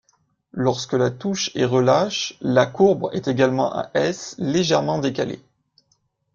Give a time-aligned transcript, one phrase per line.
[0.53, 5.43] Lorsque la touche est relâche, la courbre est également en S, légèrement décalée.